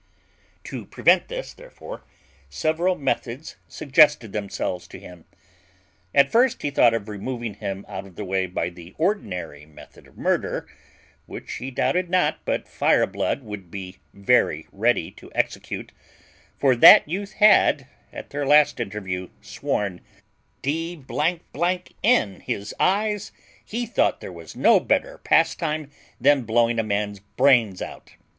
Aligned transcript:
To 0.63 0.87
prevent 0.87 1.27
this, 1.27 1.53
therefore, 1.53 2.01
several 2.49 2.95
methods 2.95 3.57
suggested 3.67 4.33
themselves 4.33 4.87
to 4.87 4.97
him. 4.99 5.25
At 6.11 6.31
first 6.31 6.63
he 6.63 6.71
thought 6.71 6.95
of 6.95 7.07
removing 7.07 7.53
him 7.53 7.85
out 7.87 8.07
of 8.07 8.15
the 8.15 8.25
way 8.25 8.47
by 8.47 8.69
the 8.71 8.95
ordinary 8.97 9.67
method 9.67 10.07
of 10.07 10.17
murder, 10.17 10.67
which 11.27 11.53
he 11.57 11.69
doubted 11.69 12.09
not 12.09 12.39
but 12.45 12.67
Fireblood 12.67 13.43
would 13.43 13.69
be 13.69 13.97
very 14.11 14.65
ready 14.71 15.11
to 15.11 15.31
execute; 15.35 15.91
for 16.57 16.75
that 16.75 17.07
youth 17.07 17.33
had, 17.33 17.85
at 18.11 18.31
their 18.31 18.47
last 18.47 18.79
interview, 18.79 19.29
sworn, 19.39 20.01
D 20.63 20.99
n 22.03 22.39
his 22.39 22.73
eyes, 22.79 23.31
he 23.63 23.85
thought 23.85 24.19
there 24.19 24.33
was 24.33 24.55
no 24.55 24.79
better 24.79 25.19
pastime 25.19 25.91
than 26.19 26.41
blowing 26.41 26.79
a 26.79 26.83
man's 26.83 27.19
brains 27.19 27.83
out. 27.83 28.15